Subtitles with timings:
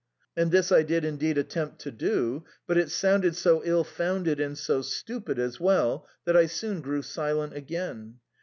[0.35, 4.57] And this I did indeed attempt to do, but it sounded so ill founded and
[4.57, 8.15] so stupid as well that I soon grew silent again.